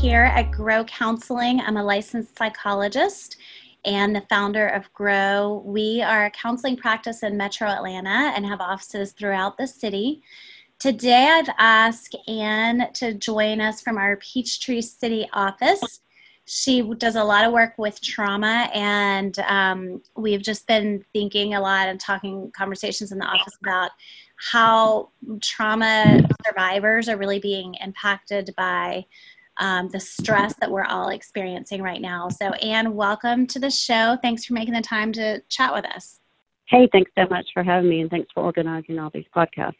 here 0.00 0.24
at 0.24 0.50
Grow 0.50 0.84
Counseling. 0.84 1.60
I'm 1.60 1.76
a 1.76 1.84
licensed 1.84 2.36
psychologist 2.36 3.36
and 3.84 4.14
the 4.14 4.22
founder 4.28 4.68
of 4.68 4.92
Grow. 4.92 5.62
We 5.64 6.02
are 6.02 6.26
a 6.26 6.30
counseling 6.30 6.76
practice 6.76 7.22
in 7.22 7.36
Metro 7.36 7.68
Atlanta 7.68 8.32
and 8.34 8.44
have 8.46 8.60
offices 8.60 9.12
throughout 9.12 9.56
the 9.56 9.66
city. 9.66 10.22
Today, 10.78 11.28
I've 11.30 11.48
asked 11.58 12.16
Anne 12.28 12.92
to 12.94 13.14
join 13.14 13.60
us 13.60 13.80
from 13.80 13.96
our 13.96 14.16
Peachtree 14.16 14.80
City 14.80 15.28
office. 15.32 16.00
She 16.46 16.82
does 16.98 17.16
a 17.16 17.24
lot 17.24 17.44
of 17.44 17.52
work 17.52 17.74
with 17.78 18.00
trauma, 18.02 18.68
and 18.74 19.38
um, 19.40 20.02
we've 20.16 20.42
just 20.42 20.66
been 20.66 21.04
thinking 21.12 21.54
a 21.54 21.60
lot 21.60 21.88
and 21.88 21.98
talking 21.98 22.52
conversations 22.54 23.12
in 23.12 23.18
the 23.18 23.26
office 23.26 23.56
about 23.62 23.92
how 24.36 25.10
trauma 25.40 26.20
survivors 26.46 27.08
are 27.08 27.16
really 27.16 27.38
being 27.38 27.74
impacted 27.82 28.52
by 28.56 29.06
um, 29.58 29.88
the 29.88 30.00
stress 30.00 30.54
that 30.60 30.70
we're 30.70 30.84
all 30.84 31.10
experiencing 31.10 31.82
right 31.82 32.00
now. 32.00 32.28
So, 32.28 32.50
Anne, 32.54 32.94
welcome 32.94 33.46
to 33.48 33.58
the 33.58 33.70
show. 33.70 34.16
Thanks 34.22 34.44
for 34.44 34.54
making 34.54 34.74
the 34.74 34.82
time 34.82 35.12
to 35.12 35.40
chat 35.48 35.72
with 35.72 35.84
us. 35.84 36.20
Hey, 36.68 36.88
thanks 36.92 37.10
so 37.16 37.26
much 37.28 37.46
for 37.52 37.62
having 37.62 37.90
me, 37.90 38.00
and 38.00 38.10
thanks 38.10 38.28
for 38.32 38.42
organizing 38.42 38.98
all 38.98 39.10
these 39.12 39.26
podcasts. 39.36 39.74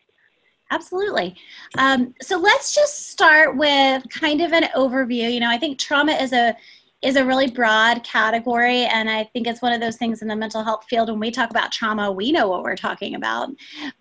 Absolutely. 0.71 1.37
Um, 1.79 2.15
so 2.21 2.39
let's 2.39 2.75
just 2.75 3.09
start 3.09 3.57
with 3.57 4.03
kind 4.11 4.41
of 4.41 4.53
an 4.53 4.65
overview. 4.75 5.33
You 5.33 5.41
know, 5.41 5.51
I 5.51 5.59
think 5.59 5.79
trauma 5.79 6.13
is 6.13 6.33
a 6.33 6.57
is 7.05 7.17
a 7.17 7.25
really 7.25 7.51
broad 7.51 8.03
category 8.03 8.85
and 8.87 9.11
i 9.11 9.23
think 9.33 9.47
it's 9.47 9.63
one 9.63 9.73
of 9.73 9.81
those 9.81 9.97
things 9.97 10.23
in 10.23 10.29
the 10.29 10.35
mental 10.35 10.65
health 10.65 10.85
field 10.89 11.09
when 11.09 11.21
we 11.21 11.31
talk 11.31 11.51
about 11.51 11.71
trauma 11.71 12.11
we 12.11 12.33
know 12.33 12.49
what 12.49 12.63
we're 12.63 12.75
talking 12.75 13.15
about 13.15 13.49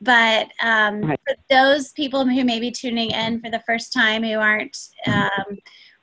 but 0.01 0.49
um, 0.61 1.01
right. 1.01 1.19
for 1.27 1.35
those 1.49 1.91
people 1.91 2.25
who 2.25 2.43
may 2.43 2.59
be 2.59 2.71
tuning 2.71 3.11
in 3.11 3.39
for 3.41 3.51
the 3.51 3.61
first 3.65 3.91
time 3.91 4.23
who 4.23 4.39
aren't 4.39 4.77
um, 5.07 5.57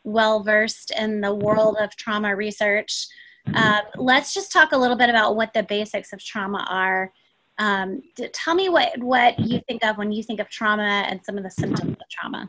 well 0.05 0.43
versed 0.43 0.93
in 0.99 1.21
the 1.21 1.35
world 1.35 1.77
of 1.81 1.95
trauma 1.97 2.35
research 2.35 3.07
um, 3.55 3.81
let's 3.97 4.35
just 4.35 4.53
talk 4.53 4.73
a 4.73 4.79
little 4.79 4.97
bit 4.97 5.09
about 5.09 5.35
what 5.35 5.53
the 5.55 5.63
basics 5.63 6.13
of 6.13 6.23
trauma 6.23 6.67
are 6.69 7.13
um, 7.59 8.01
tell 8.33 8.55
me 8.55 8.71
what, 8.71 8.97
what 8.99 9.39
you 9.39 9.61
think 9.69 9.85
of 9.85 9.99
when 9.99 10.11
you 10.11 10.23
think 10.23 10.41
of 10.41 10.49
trauma 10.49 11.05
and 11.09 11.21
some 11.25 11.37
of 11.37 11.43
the 11.43 11.51
symptoms 11.51 11.93
of 11.93 12.09
trauma 12.11 12.49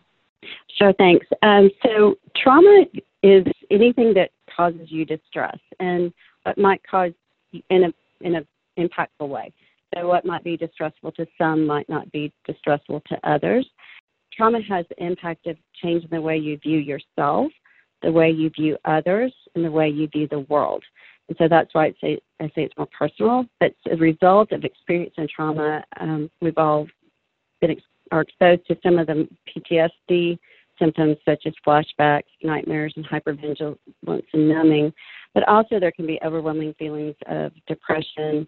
Sure, 0.77 0.93
thanks. 0.93 1.27
Um, 1.43 1.69
so, 1.85 2.15
trauma 2.35 2.85
is 3.23 3.45
anything 3.69 4.13
that 4.15 4.31
causes 4.55 4.87
you 4.89 5.05
distress 5.05 5.57
and 5.79 6.13
what 6.43 6.57
might 6.57 6.81
cause 6.89 7.11
in 7.69 7.83
a 7.85 7.93
in 8.21 8.35
a 8.35 8.45
impactful 8.77 9.27
way. 9.27 9.51
So 9.93 10.07
what 10.07 10.25
might 10.25 10.43
be 10.43 10.55
distressful 10.55 11.11
to 11.13 11.27
some 11.37 11.65
might 11.65 11.89
not 11.89 12.11
be 12.11 12.31
distressful 12.45 13.01
to 13.09 13.29
others. 13.29 13.67
Trauma 14.33 14.59
has 14.69 14.85
the 14.89 15.03
impact 15.03 15.47
of 15.47 15.57
changing 15.81 16.09
the 16.11 16.21
way 16.21 16.37
you 16.37 16.57
view 16.57 16.79
yourself, 16.79 17.51
the 18.01 18.11
way 18.11 18.31
you 18.31 18.49
view 18.49 18.77
others, 18.85 19.33
and 19.55 19.65
the 19.65 19.71
way 19.71 19.89
you 19.89 20.07
view 20.07 20.27
the 20.29 20.39
world. 20.41 20.83
And 21.27 21.37
so 21.37 21.47
that's 21.49 21.73
why 21.73 21.87
I 21.87 21.93
say, 22.01 22.19
I 22.39 22.45
say 22.47 22.63
it's 22.63 22.77
more 22.77 22.87
personal. 22.97 23.45
But 23.59 23.73
as 23.91 23.97
a 23.97 24.01
result 24.01 24.51
of 24.51 24.63
experiencing 24.63 25.27
trauma, 25.33 25.83
um, 25.99 26.29
we've 26.41 26.57
all 26.57 26.87
been 27.59 27.71
ex- 27.71 27.83
are 28.11 28.21
exposed 28.21 28.65
to 28.67 28.77
some 28.83 28.97
of 28.97 29.07
the 29.07 29.27
PTSD 29.47 30.37
symptoms 30.81 31.17
such 31.23 31.43
as 31.45 31.53
flashbacks, 31.65 32.23
nightmares, 32.43 32.93
and 32.95 33.05
hypervigilance 33.05 33.77
and 34.07 34.49
numbing. 34.49 34.91
But 35.33 35.47
also, 35.47 35.79
there 35.79 35.91
can 35.91 36.07
be 36.07 36.19
overwhelming 36.25 36.73
feelings 36.77 37.15
of 37.27 37.51
depression, 37.67 38.47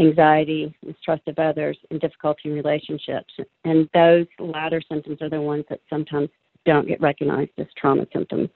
anxiety, 0.00 0.74
mistrust 0.84 1.22
of 1.28 1.38
others, 1.38 1.78
and 1.90 2.00
difficulty 2.00 2.42
in 2.46 2.54
relationships. 2.54 3.32
And 3.64 3.88
those 3.94 4.26
latter 4.38 4.82
symptoms 4.90 5.18
are 5.20 5.30
the 5.30 5.40
ones 5.40 5.64
that 5.68 5.80
sometimes 5.88 6.28
don't 6.64 6.88
get 6.88 7.00
recognized 7.00 7.52
as 7.58 7.66
trauma 7.76 8.06
symptoms. 8.12 8.48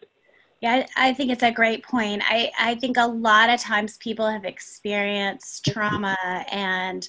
Yeah, 0.61 0.87
I 0.97 1.15
think 1.15 1.31
it's 1.31 1.43
a 1.43 1.51
great 1.51 1.83
point. 1.83 2.23
I, 2.29 2.51
I 2.59 2.75
think 2.75 2.99
a 2.99 3.07
lot 3.07 3.49
of 3.49 3.61
times 3.61 3.97
people 3.97 4.29
have 4.29 4.45
experienced 4.45 5.71
trauma 5.73 6.17
and 6.53 7.09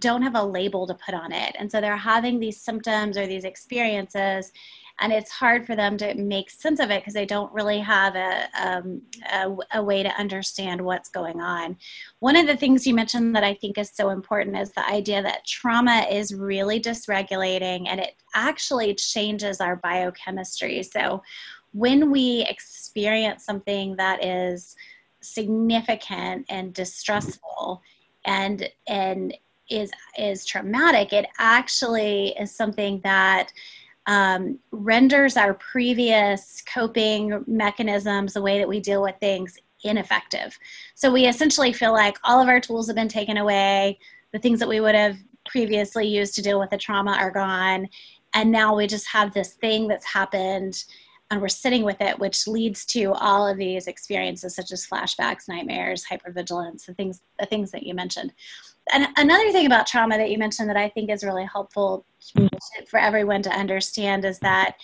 don't 0.00 0.22
have 0.22 0.34
a 0.34 0.42
label 0.42 0.86
to 0.86 0.94
put 0.94 1.14
on 1.14 1.30
it. 1.30 1.54
And 1.58 1.70
so 1.70 1.80
they're 1.80 1.96
having 1.96 2.40
these 2.40 2.60
symptoms 2.60 3.16
or 3.16 3.26
these 3.26 3.44
experiences 3.44 4.52
and 5.00 5.12
it's 5.12 5.30
hard 5.30 5.66
for 5.66 5.76
them 5.76 5.96
to 5.98 6.14
make 6.14 6.50
sense 6.50 6.80
of 6.80 6.90
it 6.90 7.00
because 7.00 7.14
they 7.14 7.26
don't 7.26 7.52
really 7.52 7.78
have 7.78 8.16
a, 8.16 8.48
um, 8.60 9.02
a, 9.32 9.78
a, 9.78 9.82
way 9.82 10.02
to 10.02 10.08
understand 10.18 10.80
what's 10.80 11.08
going 11.08 11.40
on. 11.40 11.76
One 12.18 12.36
of 12.36 12.46
the 12.46 12.56
things 12.56 12.86
you 12.86 12.94
mentioned 12.94 13.34
that 13.36 13.44
I 13.44 13.54
think 13.54 13.78
is 13.78 13.90
so 13.94 14.10
important 14.10 14.58
is 14.58 14.72
the 14.72 14.86
idea 14.88 15.22
that 15.22 15.46
trauma 15.46 16.06
is 16.10 16.34
really 16.34 16.80
dysregulating 16.80 17.86
and 17.88 18.00
it 18.00 18.14
actually 18.34 18.94
changes 18.94 19.60
our 19.60 19.76
biochemistry. 19.76 20.82
So 20.82 21.22
when 21.72 22.10
we 22.10 22.44
experience 22.48 23.44
something 23.44 23.96
that 23.96 24.24
is 24.24 24.74
significant 25.20 26.46
and 26.48 26.72
distressful 26.72 27.82
and 28.24 28.68
and 28.86 29.36
is 29.68 29.90
is 30.16 30.46
traumatic 30.46 31.12
it 31.12 31.26
actually 31.38 32.28
is 32.38 32.54
something 32.54 33.00
that 33.02 33.52
um, 34.08 34.58
renders 34.72 35.36
our 35.36 35.54
previous 35.54 36.62
coping 36.62 37.44
mechanisms, 37.46 38.32
the 38.32 38.42
way 38.42 38.58
that 38.58 38.68
we 38.68 38.80
deal 38.80 39.02
with 39.02 39.14
things, 39.20 39.56
ineffective. 39.84 40.58
So 40.94 41.12
we 41.12 41.26
essentially 41.26 41.74
feel 41.74 41.92
like 41.92 42.16
all 42.24 42.40
of 42.40 42.48
our 42.48 42.58
tools 42.58 42.86
have 42.86 42.96
been 42.96 43.06
taken 43.06 43.36
away, 43.36 43.98
the 44.32 44.38
things 44.38 44.58
that 44.60 44.68
we 44.68 44.80
would 44.80 44.94
have 44.94 45.18
previously 45.46 46.08
used 46.08 46.34
to 46.34 46.42
deal 46.42 46.58
with 46.58 46.70
the 46.70 46.78
trauma 46.78 47.12
are 47.12 47.30
gone, 47.30 47.86
and 48.34 48.50
now 48.50 48.74
we 48.74 48.86
just 48.86 49.06
have 49.08 49.32
this 49.32 49.54
thing 49.54 49.86
that's 49.86 50.06
happened 50.06 50.84
and 51.30 51.40
we're 51.40 51.48
sitting 51.48 51.84
with 51.84 52.00
it, 52.00 52.18
which 52.18 52.46
leads 52.46 52.86
to 52.86 53.12
all 53.12 53.46
of 53.46 53.58
these 53.58 53.86
experiences 53.86 54.54
such 54.54 54.72
as 54.72 54.86
flashbacks, 54.86 55.48
nightmares, 55.48 56.04
hypervigilance, 56.10 56.86
the 56.86 56.94
things 56.94 57.20
the 57.38 57.46
things 57.46 57.70
that 57.70 57.82
you 57.82 57.94
mentioned. 57.94 58.32
And 58.92 59.08
another 59.16 59.52
thing 59.52 59.66
about 59.66 59.86
trauma 59.86 60.16
that 60.16 60.30
you 60.30 60.38
mentioned 60.38 60.68
that 60.70 60.76
I 60.76 60.88
think 60.88 61.10
is 61.10 61.22
really 61.22 61.44
helpful 61.44 62.06
for 62.88 62.98
everyone 62.98 63.42
to 63.42 63.50
understand 63.50 64.24
is 64.24 64.38
that 64.38 64.76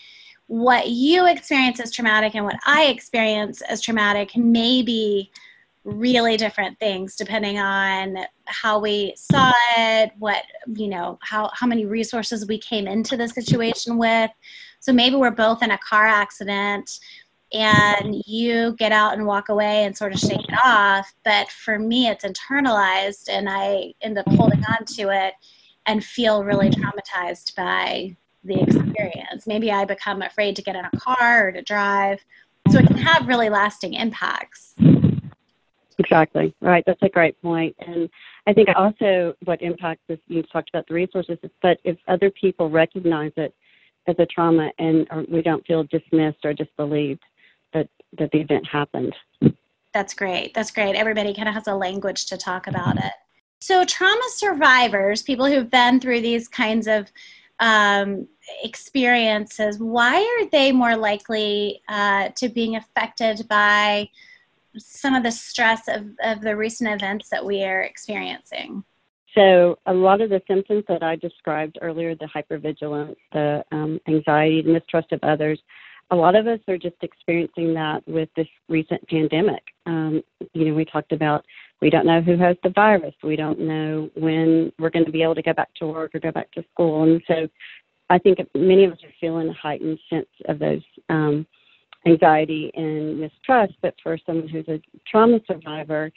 what 0.46 0.88
you 0.88 1.26
experience 1.26 1.80
as 1.80 1.90
traumatic 1.90 2.34
and 2.34 2.44
what 2.44 2.58
I 2.66 2.84
experience 2.84 3.62
as 3.62 3.80
traumatic 3.80 4.36
may 4.36 4.82
be 4.82 5.30
really 5.84 6.36
different 6.36 6.78
things 6.78 7.14
depending 7.14 7.58
on 7.58 8.16
how 8.46 8.78
we 8.78 9.14
saw 9.16 9.52
it, 9.76 10.12
what, 10.18 10.42
you 10.74 10.88
know, 10.88 11.18
how, 11.22 11.50
how 11.54 11.66
many 11.66 11.84
resources 11.84 12.46
we 12.46 12.58
came 12.58 12.86
into 12.86 13.16
the 13.16 13.28
situation 13.28 13.98
with. 13.98 14.30
So 14.84 14.92
maybe 14.92 15.16
we're 15.16 15.30
both 15.30 15.62
in 15.62 15.70
a 15.70 15.78
car 15.78 16.06
accident 16.06 17.00
and 17.54 18.22
you 18.26 18.76
get 18.78 18.92
out 18.92 19.14
and 19.14 19.24
walk 19.24 19.48
away 19.48 19.86
and 19.86 19.96
sort 19.96 20.12
of 20.12 20.18
shake 20.18 20.46
it 20.46 20.58
off. 20.62 21.10
But 21.24 21.48
for 21.48 21.78
me, 21.78 22.08
it's 22.08 22.22
internalized 22.22 23.30
and 23.30 23.48
I 23.48 23.94
end 24.02 24.18
up 24.18 24.28
holding 24.32 24.62
on 24.68 24.84
to 24.96 25.08
it 25.08 25.32
and 25.86 26.04
feel 26.04 26.44
really 26.44 26.68
traumatized 26.68 27.56
by 27.56 28.14
the 28.44 28.60
experience. 28.60 29.46
Maybe 29.46 29.72
I 29.72 29.86
become 29.86 30.20
afraid 30.20 30.54
to 30.56 30.62
get 30.62 30.76
in 30.76 30.84
a 30.84 30.98
car 30.98 31.48
or 31.48 31.52
to 31.52 31.62
drive. 31.62 32.22
So 32.70 32.78
it 32.78 32.86
can 32.86 32.98
have 32.98 33.26
really 33.26 33.48
lasting 33.48 33.94
impacts. 33.94 34.74
Exactly. 35.98 36.54
Right. 36.60 36.84
That's 36.86 37.02
a 37.02 37.08
great 37.08 37.40
point. 37.40 37.74
And 37.78 38.10
I 38.46 38.52
think 38.52 38.68
also 38.76 39.34
what 39.44 39.62
impacts 39.62 40.02
this, 40.08 40.18
you 40.28 40.42
talked 40.42 40.68
about 40.68 40.86
the 40.88 40.94
resources, 40.94 41.38
but 41.62 41.78
if 41.84 41.96
other 42.06 42.30
people 42.30 42.68
recognize 42.68 43.32
it 43.38 43.54
as 44.06 44.16
a 44.18 44.26
trauma 44.26 44.70
and 44.78 45.06
we 45.28 45.42
don't 45.42 45.66
feel 45.66 45.84
dismissed 45.84 46.44
or 46.44 46.52
disbelieved, 46.52 47.22
that 47.72 47.88
that 48.18 48.30
the 48.32 48.40
event 48.40 48.66
happened. 48.66 49.14
That's 49.92 50.14
great. 50.14 50.54
That's 50.54 50.72
great. 50.72 50.96
Everybody 50.96 51.34
kind 51.34 51.48
of 51.48 51.54
has 51.54 51.68
a 51.68 51.74
language 51.74 52.26
to 52.26 52.36
talk 52.36 52.66
about 52.66 52.96
it. 52.96 53.12
So, 53.60 53.84
trauma 53.84 54.28
survivors, 54.28 55.22
people 55.22 55.46
who've 55.46 55.70
been 55.70 56.00
through 56.00 56.20
these 56.20 56.48
kinds 56.48 56.86
of 56.86 57.10
um, 57.60 58.28
experiences, 58.62 59.78
why 59.78 60.20
are 60.20 60.50
they 60.50 60.72
more 60.72 60.96
likely 60.96 61.80
uh, 61.88 62.28
to 62.36 62.48
being 62.48 62.76
affected 62.76 63.46
by 63.48 64.10
some 64.76 65.14
of 65.14 65.22
the 65.22 65.30
stress 65.30 65.88
of, 65.88 66.04
of 66.22 66.40
the 66.40 66.56
recent 66.56 66.90
events 66.90 67.30
that 67.30 67.44
we 67.44 67.62
are 67.62 67.82
experiencing? 67.82 68.84
So, 69.34 69.78
a 69.86 69.92
lot 69.92 70.20
of 70.20 70.30
the 70.30 70.40
symptoms 70.46 70.84
that 70.88 71.02
I 71.02 71.16
described 71.16 71.78
earlier 71.82 72.14
the 72.14 72.26
hypervigilance, 72.26 73.16
the 73.32 73.64
um, 73.72 74.00
anxiety, 74.06 74.62
the 74.62 74.72
mistrust 74.72 75.10
of 75.12 75.20
others 75.22 75.60
a 76.10 76.16
lot 76.16 76.36
of 76.36 76.46
us 76.46 76.60
are 76.68 76.78
just 76.78 76.96
experiencing 77.02 77.74
that 77.74 78.06
with 78.06 78.28
this 78.36 78.46
recent 78.68 79.06
pandemic. 79.08 79.62
Um, 79.86 80.22
you 80.52 80.66
know, 80.66 80.74
we 80.74 80.84
talked 80.84 81.12
about 81.12 81.44
we 81.80 81.90
don't 81.90 82.06
know 82.06 82.20
who 82.20 82.36
has 82.38 82.56
the 82.62 82.70
virus. 82.70 83.14
We 83.22 83.36
don't 83.36 83.58
know 83.58 84.10
when 84.14 84.72
we're 84.78 84.90
going 84.90 85.06
to 85.06 85.12
be 85.12 85.22
able 85.22 85.34
to 85.34 85.42
go 85.42 85.52
back 85.52 85.74
to 85.76 85.86
work 85.86 86.14
or 86.14 86.20
go 86.20 86.30
back 86.30 86.50
to 86.52 86.64
school. 86.72 87.02
And 87.02 87.22
so 87.26 87.48
I 88.10 88.18
think 88.18 88.38
many 88.54 88.84
of 88.84 88.92
us 88.92 88.98
are 89.02 89.12
feeling 89.20 89.48
a 89.48 89.52
heightened 89.52 89.98
sense 90.08 90.28
of 90.46 90.58
those 90.58 90.82
um, 91.08 91.46
anxiety 92.06 92.70
and 92.74 93.18
mistrust. 93.18 93.74
But 93.82 93.94
for 94.02 94.18
someone 94.24 94.48
who's 94.48 94.68
a 94.68 94.80
trauma 95.10 95.40
survivor, 95.46 96.12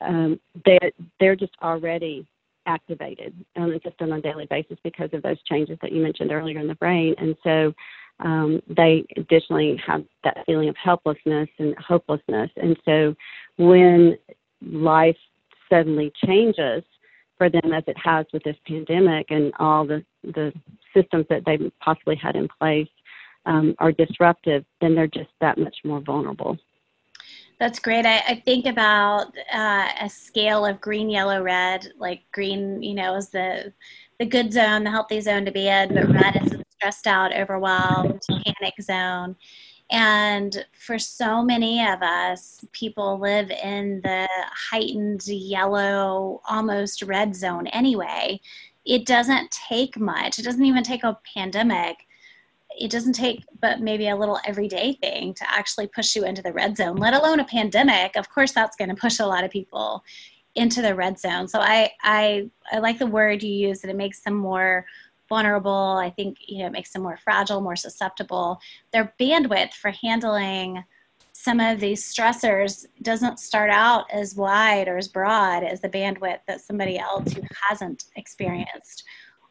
um, 0.00 0.38
they're, 0.64 0.92
they're 1.18 1.36
just 1.36 1.54
already 1.62 2.26
activated 2.68 3.34
um, 3.56 3.76
just 3.82 4.00
on 4.00 4.12
a 4.12 4.20
daily 4.20 4.46
basis 4.46 4.78
because 4.84 5.10
of 5.12 5.22
those 5.22 5.42
changes 5.42 5.78
that 5.82 5.90
you 5.90 6.02
mentioned 6.02 6.30
earlier 6.30 6.60
in 6.60 6.68
the 6.68 6.74
brain. 6.76 7.14
And 7.18 7.34
so 7.42 7.72
um, 8.20 8.60
they 8.68 9.04
additionally 9.16 9.80
have 9.84 10.04
that 10.24 10.44
feeling 10.46 10.68
of 10.68 10.76
helplessness 10.76 11.48
and 11.58 11.74
hopelessness. 11.78 12.50
And 12.56 12.76
so 12.84 13.14
when 13.56 14.16
life 14.62 15.16
suddenly 15.70 16.12
changes 16.24 16.84
for 17.36 17.48
them 17.48 17.72
as 17.72 17.84
it 17.86 17.96
has 18.02 18.26
with 18.32 18.42
this 18.42 18.56
pandemic 18.66 19.26
and 19.30 19.52
all 19.58 19.86
the, 19.86 20.04
the 20.24 20.52
systems 20.94 21.26
that 21.30 21.44
they 21.46 21.58
possibly 21.80 22.16
had 22.16 22.36
in 22.36 22.48
place 22.60 22.88
um, 23.46 23.74
are 23.78 23.92
disruptive, 23.92 24.64
then 24.80 24.94
they're 24.94 25.06
just 25.06 25.30
that 25.40 25.56
much 25.56 25.76
more 25.84 26.00
vulnerable. 26.00 26.58
That's 27.60 27.80
great. 27.80 28.06
I, 28.06 28.18
I 28.18 28.42
think 28.44 28.66
about 28.66 29.36
uh, 29.52 29.88
a 30.00 30.08
scale 30.08 30.64
of 30.64 30.80
green, 30.80 31.10
yellow, 31.10 31.42
red. 31.42 31.92
Like 31.98 32.22
green, 32.32 32.82
you 32.82 32.94
know, 32.94 33.16
is 33.16 33.30
the 33.30 33.72
the 34.20 34.26
good 34.26 34.52
zone, 34.52 34.84
the 34.84 34.90
healthy 34.90 35.20
zone 35.20 35.44
to 35.44 35.52
be 35.52 35.68
in, 35.68 35.94
but 35.94 36.08
red 36.08 36.36
is 36.42 36.50
the 36.50 36.64
stressed 36.70 37.06
out, 37.06 37.34
overwhelmed, 37.34 38.20
panic 38.28 38.74
zone. 38.80 39.36
And 39.90 40.66
for 40.72 40.98
so 40.98 41.42
many 41.42 41.84
of 41.86 42.02
us, 42.02 42.64
people 42.72 43.18
live 43.20 43.50
in 43.50 44.00
the 44.02 44.28
heightened 44.70 45.26
yellow, 45.26 46.40
almost 46.48 47.02
red 47.02 47.34
zone 47.34 47.68
anyway. 47.68 48.40
It 48.84 49.06
doesn't 49.06 49.50
take 49.50 49.98
much. 49.98 50.38
It 50.38 50.44
doesn't 50.44 50.64
even 50.64 50.82
take 50.82 51.04
a 51.04 51.18
pandemic. 51.34 51.96
It 52.78 52.90
doesn't 52.90 53.14
take 53.14 53.44
but 53.60 53.80
maybe 53.80 54.08
a 54.08 54.16
little 54.16 54.38
everyday 54.44 54.92
thing 54.94 55.34
to 55.34 55.52
actually 55.52 55.88
push 55.88 56.14
you 56.14 56.24
into 56.24 56.42
the 56.42 56.52
red 56.52 56.76
zone, 56.76 56.96
let 56.96 57.14
alone 57.14 57.40
a 57.40 57.44
pandemic. 57.44 58.16
Of 58.16 58.30
course, 58.30 58.52
that's 58.52 58.76
going 58.76 58.90
to 58.90 58.94
push 58.94 59.18
a 59.18 59.26
lot 59.26 59.44
of 59.44 59.50
people 59.50 60.04
into 60.54 60.82
the 60.82 60.94
red 60.94 61.18
zone. 61.18 61.48
So 61.48 61.60
I, 61.60 61.90
I, 62.02 62.50
I 62.72 62.78
like 62.78 62.98
the 62.98 63.06
word 63.06 63.42
you 63.42 63.52
use 63.52 63.80
that 63.80 63.90
it 63.90 63.96
makes 63.96 64.20
them 64.20 64.34
more 64.34 64.86
vulnerable. 65.28 65.98
I 66.00 66.10
think 66.10 66.38
you 66.46 66.58
know 66.58 66.66
it 66.66 66.72
makes 66.72 66.92
them 66.92 67.02
more 67.02 67.18
fragile, 67.18 67.60
more 67.60 67.76
susceptible. 67.76 68.60
Their 68.92 69.12
bandwidth 69.20 69.74
for 69.74 69.90
handling 69.90 70.84
some 71.32 71.60
of 71.60 71.78
these 71.78 72.02
stressors 72.02 72.84
doesn't 73.02 73.38
start 73.38 73.70
out 73.70 74.10
as 74.10 74.34
wide 74.34 74.88
or 74.88 74.96
as 74.96 75.06
broad 75.06 75.62
as 75.62 75.80
the 75.80 75.88
bandwidth 75.88 76.40
that 76.48 76.60
somebody 76.60 76.98
else 76.98 77.32
who 77.32 77.42
hasn't 77.68 78.06
experienced 78.16 79.04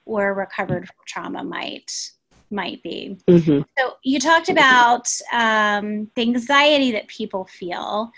or 0.05 0.33
recovered 0.33 0.87
from 0.87 0.95
trauma 1.05 1.43
might 1.43 2.11
might 2.49 2.81
be. 2.83 3.17
Mm-hmm. 3.27 3.61
So 3.77 3.93
you 4.03 4.19
talked 4.19 4.49
about 4.49 5.07
um, 5.31 6.09
the 6.15 6.21
anxiety 6.21 6.91
that 6.91 7.07
people 7.07 7.45
feel. 7.45 8.11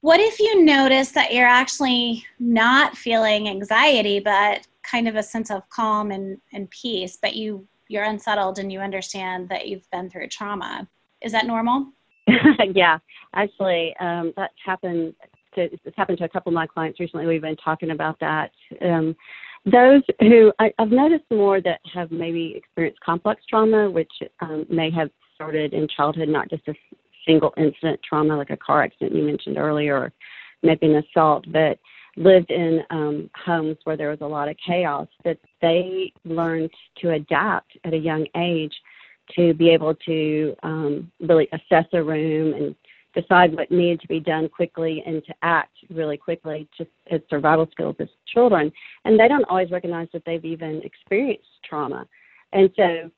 What 0.00 0.20
if 0.20 0.38
you 0.38 0.64
notice 0.64 1.12
that 1.12 1.32
you're 1.32 1.46
actually 1.46 2.24
not 2.38 2.96
feeling 2.96 3.48
anxiety, 3.48 4.20
but 4.20 4.66
kind 4.82 5.08
of 5.08 5.16
a 5.16 5.22
sense 5.22 5.50
of 5.50 5.68
calm 5.70 6.10
and, 6.12 6.38
and 6.52 6.70
peace, 6.70 7.18
but 7.20 7.34
you 7.34 7.66
you're 7.88 8.04
unsettled 8.04 8.58
and 8.58 8.72
you 8.72 8.80
understand 8.80 9.48
that 9.48 9.68
you've 9.68 9.88
been 9.90 10.10
through 10.10 10.28
trauma. 10.28 10.88
Is 11.22 11.32
that 11.32 11.46
normal? 11.46 11.86
yeah, 12.74 12.98
actually, 13.34 13.94
um, 14.00 14.32
that's 14.36 14.54
happened. 14.64 15.14
To, 15.54 15.62
it's 15.62 15.96
happened 15.96 16.18
to 16.18 16.24
a 16.24 16.28
couple 16.28 16.50
of 16.50 16.54
my 16.54 16.66
clients 16.66 17.00
recently. 17.00 17.26
We've 17.26 17.40
been 17.40 17.56
talking 17.56 17.90
about 17.90 18.18
that. 18.20 18.50
Um, 18.82 19.16
those 19.66 20.02
who 20.20 20.52
I, 20.58 20.72
have 20.78 20.90
noticed 20.90 21.24
more 21.30 21.60
that 21.60 21.80
have 21.92 22.10
maybe 22.10 22.54
experienced 22.56 23.00
complex 23.00 23.42
trauma, 23.48 23.90
which 23.90 24.12
um, 24.40 24.64
may 24.70 24.90
have 24.92 25.10
started 25.34 25.74
in 25.74 25.88
childhood, 25.88 26.28
not 26.28 26.48
just 26.48 26.66
a 26.68 26.74
single 27.26 27.52
incident 27.56 28.00
trauma 28.08 28.36
like 28.36 28.50
a 28.50 28.56
car 28.56 28.82
accident 28.82 29.14
you 29.14 29.24
mentioned 29.24 29.58
earlier, 29.58 29.96
or 29.96 30.12
maybe 30.62 30.86
an 30.86 31.02
assault, 31.04 31.44
but 31.52 31.78
lived 32.16 32.50
in 32.50 32.80
um, 32.90 33.28
homes 33.44 33.76
where 33.84 33.96
there 33.96 34.10
was 34.10 34.20
a 34.22 34.26
lot 34.26 34.48
of 34.48 34.56
chaos, 34.64 35.08
that 35.24 35.38
they 35.60 36.12
learned 36.24 36.70
to 36.98 37.10
adapt 37.10 37.76
at 37.84 37.92
a 37.92 37.98
young 37.98 38.26
age 38.36 38.72
to 39.34 39.52
be 39.54 39.70
able 39.70 39.94
to 39.94 40.54
um, 40.62 41.10
really 41.20 41.48
assess 41.52 41.86
a 41.92 42.02
room 42.02 42.54
and 42.54 42.76
decide 43.16 43.54
what 43.54 43.70
needed 43.70 44.00
to 44.00 44.08
be 44.08 44.20
done 44.20 44.48
quickly 44.48 45.02
and 45.06 45.24
to 45.24 45.34
act 45.42 45.76
really 45.90 46.16
quickly 46.16 46.68
just 46.76 46.90
as 47.10 47.20
survival 47.30 47.66
skills 47.72 47.96
as 47.98 48.08
children. 48.32 48.70
And 49.04 49.18
they 49.18 49.28
don't 49.28 49.44
always 49.48 49.70
recognize 49.70 50.08
that 50.12 50.22
they've 50.26 50.44
even 50.44 50.82
experienced 50.82 51.48
trauma. 51.68 52.06
And 52.52 52.70
so 52.76 53.10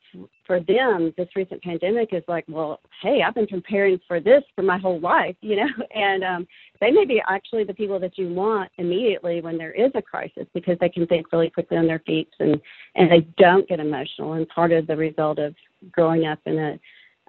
for 0.47 0.61
them, 0.61 1.13
this 1.17 1.29
recent 1.37 1.63
pandemic 1.63 2.13
is 2.13 2.23
like, 2.29 2.45
well, 2.49 2.81
hey, 3.03 3.23
I've 3.23 3.35
been 3.35 3.47
preparing 3.47 4.01
for 4.09 4.21
this 4.21 4.43
for 4.57 4.63
my 4.63 4.79
whole 4.79 4.99
life, 5.01 5.37
you 5.43 5.57
know, 5.57 5.69
and 5.95 6.25
um, 6.25 6.49
they 6.81 6.91
may 6.91 7.05
be 7.05 7.23
actually 7.29 7.65
the 7.65 7.75
people 7.75 7.99
that 8.01 8.17
you 8.17 8.33
want 8.33 8.71
immediately 8.79 9.41
when 9.41 9.59
there 9.59 9.73
is 9.73 9.93
a 9.95 10.03
crisis 10.03 10.47
because 10.55 10.79
they 10.81 10.89
can 10.89 11.07
think 11.07 11.31
really 11.33 11.51
quickly 11.51 11.77
on 11.77 11.87
their 11.87 12.03
feet 12.07 12.31
and 12.41 12.61
and 12.95 13.11
they 13.11 13.27
don't 13.37 13.69
get 13.69 13.81
emotional. 13.81 14.33
And 14.33 14.49
part 14.49 14.73
of 14.73 14.87
the 14.87 14.97
result 14.97 15.39
of 15.39 15.55
growing 15.93 16.27
up 16.27 16.41
in 16.47 16.59
a 16.59 16.81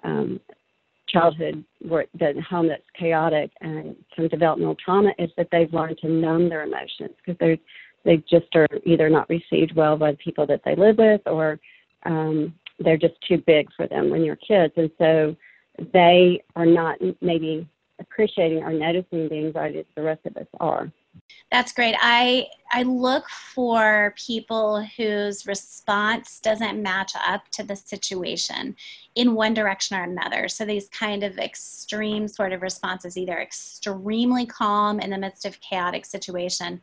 um, 0.02 0.40
childhood 1.12 1.64
where 1.80 2.06
the 2.18 2.40
home 2.48 2.68
that's 2.68 2.82
chaotic 2.98 3.50
and 3.60 3.96
some 4.16 4.28
developmental 4.28 4.76
trauma 4.76 5.10
is 5.18 5.30
that 5.36 5.48
they've 5.50 5.72
learned 5.72 5.98
to 5.98 6.08
numb 6.08 6.48
their 6.48 6.62
emotions 6.62 7.10
because 7.16 7.38
they're 7.38 7.56
they 8.04 8.16
just 8.30 8.46
are 8.54 8.66
either 8.86 9.10
not 9.10 9.28
received 9.28 9.76
well 9.76 9.96
by 9.96 10.12
the 10.12 10.16
people 10.16 10.46
that 10.46 10.62
they 10.64 10.74
live 10.74 10.96
with 10.96 11.20
or 11.26 11.60
um, 12.06 12.54
they're 12.78 12.96
just 12.96 13.14
too 13.28 13.42
big 13.46 13.68
for 13.76 13.86
them 13.86 14.10
when 14.10 14.24
you're 14.24 14.36
kids, 14.36 14.72
and 14.76 14.90
so 14.98 15.36
they 15.92 16.42
are 16.56 16.66
not 16.66 16.98
maybe 17.20 17.68
appreciating 17.98 18.62
or 18.62 18.72
noticing 18.72 19.28
the 19.28 19.36
anxiety 19.36 19.78
that 19.78 19.86
the 19.94 20.02
rest 20.02 20.24
of 20.24 20.36
us 20.36 20.46
are. 20.58 20.90
That's 21.50 21.72
great. 21.72 21.96
I 22.00 22.46
I 22.72 22.84
look 22.84 23.28
for 23.28 24.14
people 24.16 24.86
whose 24.96 25.46
response 25.46 26.38
doesn't 26.40 26.80
match 26.80 27.12
up 27.26 27.48
to 27.52 27.64
the 27.64 27.74
situation 27.74 28.76
in 29.16 29.34
one 29.34 29.54
direction 29.54 29.96
or 29.96 30.04
another. 30.04 30.46
So 30.46 30.64
these 30.64 30.88
kind 30.90 31.24
of 31.24 31.38
extreme 31.38 32.28
sort 32.28 32.52
of 32.52 32.62
responses, 32.62 33.16
either 33.16 33.40
extremely 33.40 34.46
calm 34.46 35.00
in 35.00 35.10
the 35.10 35.18
midst 35.18 35.44
of 35.44 35.60
chaotic 35.60 36.06
situation, 36.06 36.80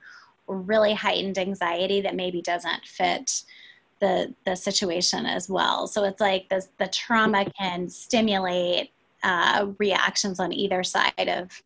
or 0.47 0.57
really 0.57 0.94
heightened 0.94 1.38
anxiety 1.38 2.01
that 2.01 2.15
maybe 2.15 2.41
doesn't 2.41 2.85
fit 2.85 3.44
the 3.99 4.33
the 4.45 4.55
situation 4.55 5.25
as 5.25 5.49
well. 5.49 5.88
So 5.88 6.03
it's 6.03 6.21
like 6.21 6.49
the 6.49 6.65
the 6.77 6.88
trauma 6.88 7.45
can 7.57 7.88
stimulate 7.88 8.91
uh, 9.23 9.67
reactions 9.79 10.39
on 10.39 10.51
either 10.51 10.83
side 10.83 11.29
of 11.29 11.63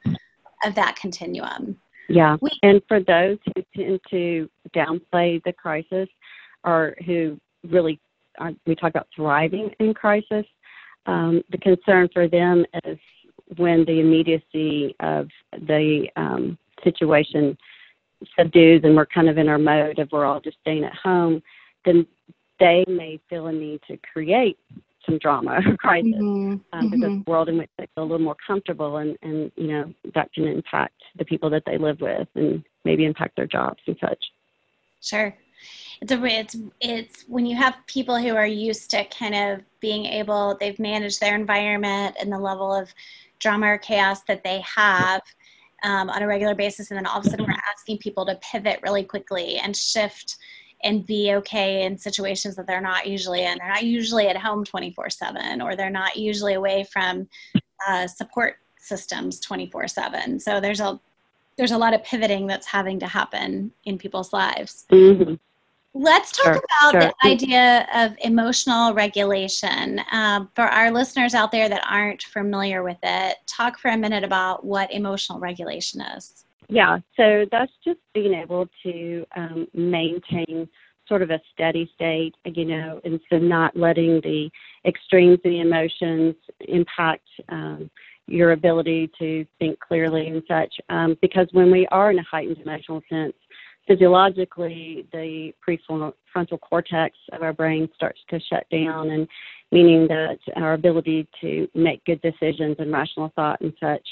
of 0.63 0.75
that 0.75 0.95
continuum. 0.95 1.79
Yeah, 2.11 2.37
we, 2.41 2.49
and 2.63 2.81
for 2.87 2.99
those 2.99 3.37
who 3.45 3.63
tend 3.75 3.99
to 4.09 4.49
downplay 4.75 5.41
the 5.43 5.53
crisis, 5.53 6.09
or 6.63 6.95
who 7.05 7.39
really 7.69 7.99
are, 8.37 8.51
we 8.65 8.75
talk 8.75 8.89
about 8.89 9.07
thriving 9.15 9.71
in 9.79 9.93
crisis, 9.93 10.45
um, 11.05 11.41
the 11.51 11.57
concern 11.57 12.09
for 12.13 12.27
them 12.27 12.65
is 12.83 12.97
when 13.57 13.85
the 13.85 13.99
immediacy 13.99 14.95
of 14.99 15.29
the 15.53 16.07
um, 16.15 16.57
situation 16.83 17.57
subdues 18.37 18.81
and 18.83 18.95
we're 18.95 19.05
kind 19.05 19.29
of 19.29 19.37
in 19.37 19.47
our 19.47 19.57
mode 19.57 19.99
of 19.99 20.11
we're 20.11 20.25
all 20.25 20.39
just 20.39 20.57
staying 20.61 20.83
at 20.83 20.93
home, 20.93 21.41
then 21.85 22.05
they 22.59 22.85
may 22.87 23.19
feel 23.29 23.47
a 23.47 23.51
need 23.51 23.81
to 23.87 23.97
create 24.13 24.59
some 25.05 25.17
drama 25.19 25.59
or 25.65 25.77
crisis 25.77 26.13
mm-hmm. 26.13 26.57
um, 26.73 26.89
because 26.89 27.11
mm-hmm. 27.11 27.31
world 27.31 27.49
in 27.49 27.57
which 27.57 27.69
they 27.77 27.87
feel 27.95 28.03
a 28.03 28.05
little 28.05 28.19
more 28.19 28.37
comfortable 28.45 28.97
and, 28.97 29.17
and 29.21 29.51
you 29.55 29.67
know 29.67 29.93
that 30.13 30.31
can 30.33 30.47
impact 30.47 30.95
the 31.17 31.25
people 31.25 31.49
that 31.49 31.63
they 31.65 31.77
live 31.77 31.99
with 32.01 32.27
and 32.35 32.63
maybe 32.85 33.05
impact 33.05 33.35
their 33.35 33.47
jobs 33.47 33.79
and 33.87 33.97
such 33.99 34.23
sure 35.01 35.35
it's 36.01 36.11
a 36.11 36.25
it's 36.25 36.57
it's 36.79 37.25
when 37.27 37.45
you 37.45 37.55
have 37.55 37.75
people 37.87 38.17
who 38.17 38.35
are 38.35 38.47
used 38.47 38.89
to 38.89 39.03
kind 39.05 39.35
of 39.35 39.61
being 39.79 40.05
able 40.05 40.57
they've 40.59 40.79
managed 40.79 41.19
their 41.19 41.35
environment 41.35 42.15
and 42.19 42.31
the 42.31 42.39
level 42.39 42.73
of 42.73 42.93
drama 43.39 43.67
or 43.67 43.77
chaos 43.77 44.21
that 44.27 44.43
they 44.43 44.61
have 44.61 45.21
um, 45.83 46.09
on 46.09 46.21
a 46.21 46.27
regular 46.27 46.55
basis 46.55 46.91
and 46.91 46.97
then 46.97 47.05
all 47.05 47.19
of 47.19 47.25
a 47.25 47.29
sudden 47.29 47.45
we're 47.45 47.55
asking 47.71 47.97
people 47.97 48.25
to 48.25 48.35
pivot 48.41 48.79
really 48.83 49.03
quickly 49.03 49.57
and 49.57 49.75
shift 49.75 50.37
and 50.83 51.05
be 51.05 51.33
okay 51.33 51.83
in 51.83 51.97
situations 51.97 52.55
that 52.55 52.67
they're 52.67 52.81
not 52.81 53.07
usually 53.07 53.43
in. 53.43 53.57
They're 53.57 53.69
not 53.69 53.83
usually 53.83 54.27
at 54.27 54.37
home 54.37 54.63
24 54.63 55.09
7 55.09 55.61
or 55.61 55.75
they're 55.75 55.89
not 55.89 56.15
usually 56.15 56.53
away 56.53 56.85
from 56.91 57.27
uh, 57.87 58.07
support 58.07 58.57
systems 58.77 59.39
24 59.39 59.87
7. 59.87 60.39
So 60.39 60.59
there's 60.59 60.79
a 60.79 60.99
there's 61.57 61.71
a 61.71 61.77
lot 61.77 61.93
of 61.93 62.03
pivoting 62.03 62.47
that's 62.47 62.65
having 62.65 62.99
to 62.99 63.07
happen 63.07 63.71
in 63.85 63.97
people's 63.97 64.33
lives. 64.33 64.85
Mm-hmm. 64.91 65.35
Let's 65.93 66.31
talk 66.31 66.53
sure, 66.53 66.63
about 66.79 66.91
sure. 66.91 67.01
the 67.01 67.29
idea 67.29 67.87
of 67.93 68.15
emotional 68.23 68.93
regulation. 68.93 69.99
Um, 70.11 70.49
for 70.55 70.63
our 70.63 70.89
listeners 70.89 71.33
out 71.33 71.51
there 71.51 71.67
that 71.67 71.83
aren't 71.89 72.23
familiar 72.23 72.81
with 72.81 72.97
it, 73.03 73.37
talk 73.45 73.77
for 73.77 73.91
a 73.91 73.97
minute 73.97 74.23
about 74.23 74.63
what 74.63 74.91
emotional 74.93 75.39
regulation 75.39 75.99
is. 76.01 76.45
Yeah, 76.71 76.99
so 77.17 77.45
that's 77.51 77.71
just 77.83 77.99
being 78.13 78.33
able 78.33 78.65
to 78.83 79.25
um, 79.35 79.67
maintain 79.73 80.69
sort 81.05 81.21
of 81.21 81.29
a 81.29 81.41
steady 81.53 81.91
state, 81.93 82.33
you 82.45 82.63
know, 82.63 83.01
and 83.03 83.19
so 83.29 83.37
not 83.39 83.75
letting 83.75 84.21
the 84.21 84.49
extremes 84.85 85.33
of 85.33 85.43
the 85.43 85.59
emotions 85.59 86.33
impact 86.61 87.27
um, 87.49 87.89
your 88.25 88.53
ability 88.53 89.11
to 89.19 89.45
think 89.59 89.81
clearly 89.81 90.27
and 90.27 90.43
such. 90.47 90.73
Um, 90.87 91.17
because 91.21 91.49
when 91.51 91.71
we 91.71 91.87
are 91.87 92.09
in 92.09 92.19
a 92.19 92.23
heightened 92.23 92.59
emotional 92.59 93.01
sense, 93.09 93.33
physiologically, 93.85 95.05
the 95.11 95.51
prefrontal 95.67 96.61
cortex 96.61 97.17
of 97.33 97.41
our 97.41 97.51
brain 97.51 97.89
starts 97.95 98.21
to 98.29 98.39
shut 98.49 98.65
down, 98.71 99.09
and 99.09 99.27
meaning 99.73 100.07
that 100.07 100.37
our 100.55 100.71
ability 100.71 101.27
to 101.41 101.67
make 101.75 102.05
good 102.05 102.21
decisions 102.21 102.77
and 102.79 102.93
rational 102.93 103.29
thought 103.35 103.59
and 103.59 103.73
such 103.77 104.07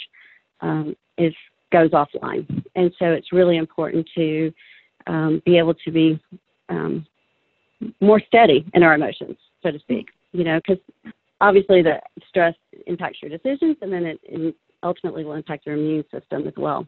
um, 0.59 0.93
is 1.17 1.33
goes 1.71 1.91
offline. 1.91 2.63
And 2.75 2.93
so 2.99 3.05
it's 3.11 3.31
really 3.31 3.57
important 3.57 4.07
to 4.15 4.53
um, 5.07 5.41
be 5.45 5.57
able 5.57 5.73
to 5.73 5.91
be 5.91 6.19
um, 6.69 7.05
more 8.01 8.21
steady 8.27 8.65
in 8.73 8.83
our 8.83 8.93
emotions, 8.93 9.37
so 9.63 9.71
to 9.71 9.79
speak. 9.79 10.07
You 10.31 10.43
know, 10.43 10.59
because 10.59 10.83
obviously 11.41 11.81
the 11.81 11.99
stress 12.27 12.55
impacts 12.85 13.19
your 13.21 13.31
decisions, 13.31 13.77
and 13.81 13.91
then 13.91 14.05
it, 14.05 14.19
it 14.23 14.55
ultimately 14.83 15.23
will 15.25 15.33
impact 15.33 15.65
your 15.65 15.75
immune 15.75 16.05
system 16.11 16.47
as 16.47 16.53
well. 16.55 16.85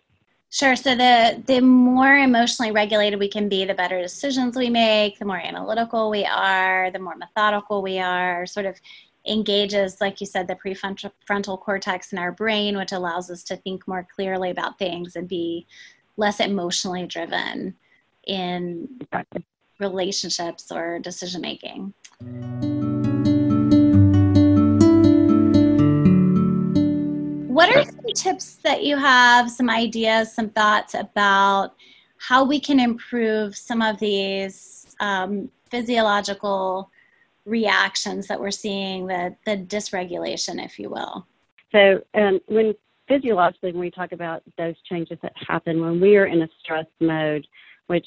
Sure. 0.53 0.75
So 0.75 0.95
the 0.95 1.41
the 1.47 1.61
more 1.61 2.17
emotionally 2.17 2.73
regulated 2.73 3.17
we 3.17 3.29
can 3.29 3.47
be, 3.47 3.63
the 3.63 3.73
better 3.73 4.01
decisions 4.01 4.57
we 4.57 4.69
make, 4.69 5.17
the 5.17 5.25
more 5.25 5.39
analytical 5.39 6.09
we 6.09 6.25
are, 6.25 6.91
the 6.91 6.99
more 6.99 7.15
methodical 7.15 7.81
we 7.81 7.99
are, 7.99 8.45
sort 8.45 8.65
of 8.65 8.75
engages, 9.27 10.01
like 10.01 10.19
you 10.19 10.27
said, 10.27 10.47
the 10.47 10.55
prefrontal 10.55 11.59
cortex 11.59 12.11
in 12.11 12.17
our 12.17 12.31
brain, 12.31 12.77
which 12.77 12.91
allows 12.91 13.29
us 13.29 13.43
to 13.43 13.55
think 13.57 13.87
more 13.87 14.07
clearly 14.15 14.49
about 14.49 14.79
things 14.79 15.15
and 15.15 15.27
be 15.27 15.67
less 16.17 16.39
emotionally 16.39 17.05
driven 17.05 17.75
in 18.27 18.87
relationships 19.79 20.71
or 20.71 20.99
decision 20.99 21.41
making. 21.41 21.93
What 27.47 27.75
are 27.75 27.83
some 27.83 28.13
tips 28.15 28.55
that 28.63 28.83
you 28.83 28.97
have, 28.97 29.51
some 29.51 29.69
ideas, 29.69 30.33
some 30.33 30.49
thoughts 30.49 30.93
about 30.93 31.75
how 32.17 32.43
we 32.43 32.59
can 32.59 32.79
improve 32.79 33.55
some 33.55 33.81
of 33.81 33.99
these 33.99 34.95
um, 34.99 35.49
physiological 35.69 36.89
reactions 37.45 38.27
that 38.27 38.39
we're 38.39 38.51
seeing, 38.51 39.07
the, 39.07 39.35
the 39.45 39.57
dysregulation, 39.57 40.63
if 40.63 40.77
you 40.79 40.89
will? 40.89 41.25
So, 41.71 42.01
um, 42.13 42.39
when 42.47 42.73
physiologically, 43.07 43.71
when 43.71 43.81
we 43.81 43.91
talk 43.91 44.11
about 44.11 44.43
those 44.57 44.75
changes 44.89 45.17
that 45.21 45.33
happen 45.35 45.81
when 45.81 45.99
we 45.99 46.17
are 46.17 46.25
in 46.25 46.41
a 46.41 46.49
stress 46.61 46.85
mode, 46.99 47.45
which 47.87 48.05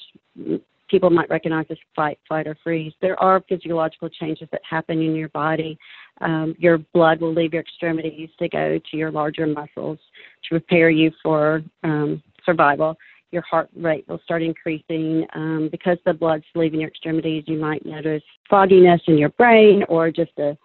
people 0.88 1.10
might 1.10 1.28
recognize 1.28 1.66
as 1.70 1.78
fight, 1.96 2.18
flight, 2.28 2.46
or 2.46 2.56
freeze. 2.62 2.92
There 3.00 3.20
are 3.20 3.42
physiological 3.48 4.08
changes 4.08 4.48
that 4.52 4.60
happen 4.68 5.00
in 5.00 5.14
your 5.14 5.28
body. 5.30 5.78
Um, 6.20 6.54
your 6.58 6.78
blood 6.78 7.20
will 7.20 7.34
leave 7.34 7.52
your 7.52 7.62
extremities 7.62 8.30
to 8.38 8.48
go 8.48 8.78
to 8.78 8.96
your 8.96 9.10
larger 9.10 9.46
muscles 9.46 9.98
to 10.44 10.50
prepare 10.50 10.90
you 10.90 11.10
for 11.22 11.62
um, 11.82 12.22
survival. 12.44 12.96
Your 13.34 13.42
heart 13.42 13.68
rate 13.74 14.06
will 14.08 14.20
start 14.24 14.42
increasing. 14.42 15.26
Um, 15.34 15.68
because 15.70 15.98
the 16.06 16.14
blood's 16.14 16.44
leaving 16.54 16.80
your 16.80 16.88
extremities, 16.88 17.42
you 17.46 17.58
might 17.58 17.84
notice 17.84 18.22
fogginess 18.48 19.00
in 19.08 19.18
your 19.18 19.30
brain 19.30 19.82
or 19.88 20.10
just 20.12 20.30
a 20.38 20.56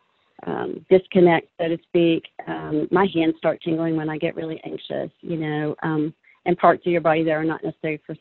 um, 0.46 0.86
disconnect, 0.90 1.48
so 1.60 1.68
to 1.68 1.78
speak. 1.88 2.24
Um, 2.48 2.88
my 2.92 3.08
hands 3.14 3.36
start 3.40 3.60
tingling 3.64 3.96
when 3.96 4.10
I 4.10 4.18
get 4.18 4.36
really 4.36 4.62
anxious, 4.64 5.12
you 5.22 5.36
know, 5.36 5.76
um, 5.84 6.14
and 6.46 6.58
parts 6.58 6.86
of 6.86 6.92
your 6.92 7.02
body 7.02 7.24
that 7.24 7.32
are 7.32 7.44
not 7.44 7.64
necessary 7.64 8.00
for 8.06 8.16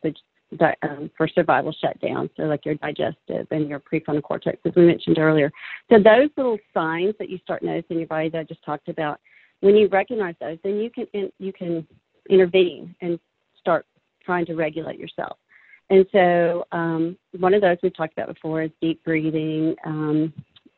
um, 0.83 1.11
for 1.14 1.28
survival 1.28 1.75
shutdown, 1.78 2.31
so 2.35 2.45
like 2.45 2.64
your 2.64 2.75
digestive 2.76 3.47
and 3.50 3.69
your 3.69 3.81
prefrontal 3.81 4.23
cortex, 4.23 4.59
as 4.64 4.73
we 4.75 4.87
mentioned 4.87 5.19
earlier. 5.19 5.52
So 5.90 5.99
those 5.99 6.31
little 6.38 6.59
signs 6.73 7.14
that 7.19 7.28
you 7.28 7.38
start 7.45 7.62
noticing 7.62 7.97
in 7.97 7.99
your 7.99 8.09
body 8.09 8.31
that 8.31 8.38
I 8.38 8.45
just 8.45 8.64
talked 8.64 8.88
about, 8.88 9.21
when 9.61 9.76
you 9.76 9.88
recognize 9.88 10.35
those, 10.40 10.59
then 10.64 10.76
you 10.76 10.90
can 10.90 11.07
you 11.38 11.52
can 11.52 11.87
intervene 12.31 12.95
and 13.02 13.19
start 13.61 13.87
trying 14.28 14.44
to 14.44 14.54
regulate 14.54 14.99
yourself. 14.99 15.38
And 15.88 16.04
so 16.12 16.66
um, 16.70 17.16
one 17.38 17.54
of 17.54 17.62
those 17.62 17.78
we've 17.82 17.97
talked 17.97 18.12
about 18.12 18.28
before 18.28 18.61
is 18.61 18.70
deep 18.82 19.02
breathing, 19.04 19.75
um, 19.87 20.35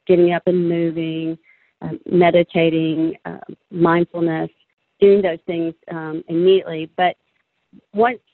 getting 0.06 0.32
up 0.32 0.44
and 0.46 0.68
moving, 0.68 1.36
um, 1.82 1.98
meditating, 2.08 3.16
uh, 3.24 3.38
mindfulness, 3.72 4.50
doing 5.00 5.20
those 5.20 5.40
things 5.46 5.74
um, 5.90 6.22
immediately. 6.28 6.88
But 6.96 7.16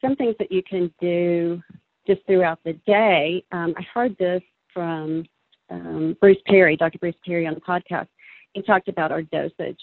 some 0.02 0.16
things 0.16 0.34
that 0.38 0.52
you 0.52 0.62
can 0.62 0.92
do 1.00 1.62
just 2.06 2.20
throughout 2.26 2.58
the 2.62 2.74
day. 2.86 3.42
Um, 3.52 3.72
I 3.78 3.82
heard 3.94 4.14
this 4.18 4.42
from 4.74 5.24
Bruce 6.20 6.42
Perry, 6.46 6.76
Dr. 6.76 6.98
Bruce 6.98 7.14
Perry, 7.24 7.46
on 7.46 7.54
the 7.54 7.60
podcast. 7.60 8.08
He 8.52 8.60
talked 8.60 8.88
about 8.88 9.12
our 9.12 9.22
dosage 9.22 9.80